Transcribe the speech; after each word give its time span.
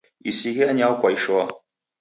Isighe 0.29 0.63
anyao 0.67 0.95
kwaishoa 1.01 1.45